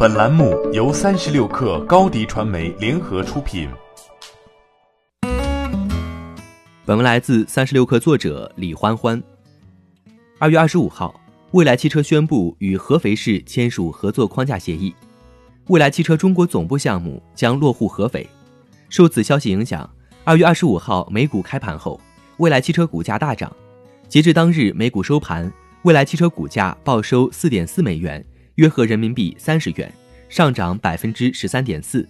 [0.00, 3.68] 本栏目由三十六氪高低传媒联合出品。
[6.84, 9.20] 本文来自三十六氪作者李欢欢。
[10.38, 14.94] 二月二十五号，蔚来汽车宣布与合肥市签署合作框架协议，
[15.66, 18.24] 蔚来汽车中国总部项目将落户合肥。
[18.88, 19.90] 受此消息影响，
[20.22, 22.00] 二月二十五号美股开盘后，
[22.36, 23.50] 蔚来汽车股价大涨。
[24.08, 25.52] 截至当日美股收盘，
[25.82, 28.24] 蔚来汽车股价报收四点四美元，
[28.58, 29.90] 约合人民币三十元，
[30.28, 32.06] 上涨百分之十三点四。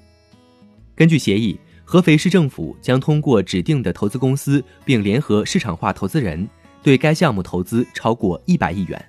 [0.94, 6.48] 根据协议，合肥市政府将通过指定的投资公司，并联合市场化投资人，
[6.82, 9.04] 对该项目投资超过一百亿元。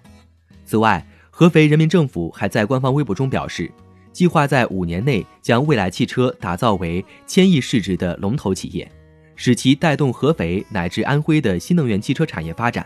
[0.65, 3.71] 此外，合肥人民政府还在官方微博中表示，
[4.11, 8.91] 计划在五年内将蔚来汽车打造为千亿市值的龙头企业。
[9.37, 12.85] 使其带动合肥乃至安徽的新能源汽车产业发展。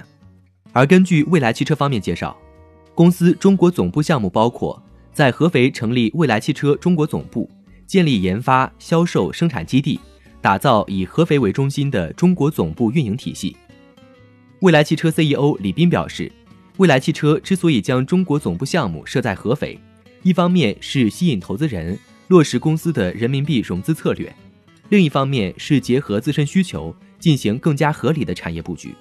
[0.74, 2.38] 而根据蔚来汽车方面介绍，
[2.96, 7.50] 公司中国总部项目包括在合肥成立未来汽车中国总部，
[7.88, 10.00] 建立研发、销售、生产基地，
[10.42, 13.56] 打造以合肥为中心的中国总部运营体系。
[14.60, 16.32] 未来汽车 CEO 李斌表示，
[16.78, 19.80] 未来汽车之所以将中国总部项目设在合肥，
[20.22, 24.32] 一方面是吸引投资人，落实公司的人民币融资策略。
[24.90, 28.94] 另一方面是结合自身需求，进行更加合理的产业布局。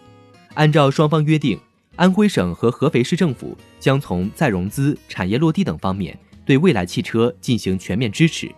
[0.55, 1.59] 按照双方约定，
[1.97, 8.51] 安徽省和合肥市政府将从再融资、产业落地等方面对蔚来汽车进行全面支持。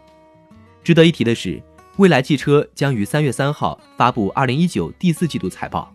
[0.83, 1.61] 值得一提的是，
[1.97, 5.93] 蔚来汽车将于三月三号发布二零一九第四季度财报。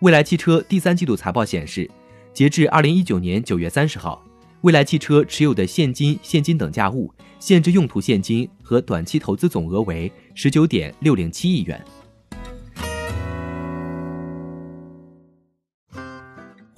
[0.00, 1.90] 蔚来汽车第三季度财报显示，
[2.34, 4.22] 截至二零一九年九月三十号。
[4.60, 11.84] 蔚来汽车持有的现金、现金等价物、限制用途现金和短期投资总额为十九点六零七亿元。